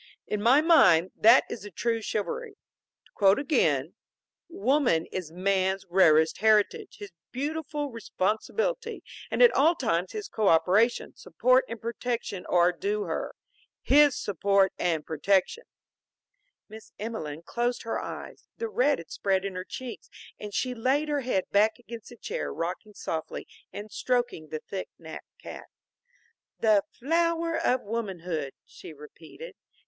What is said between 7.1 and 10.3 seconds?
beautiful responsibility, and at all times his